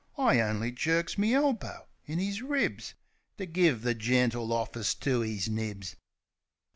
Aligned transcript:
I 0.17 0.39
only 0.39 0.71
jerks 0.71 1.15
me 1.19 1.35
elbow 1.35 1.85
in 2.07 2.19
'is 2.19 2.41
ribs, 2.41 2.95
To 3.37 3.45
give 3.45 3.83
the 3.83 3.93
gentle 3.93 4.51
office 4.51 4.95
to 4.95 5.21
'is 5.21 5.47
nibs. 5.47 5.95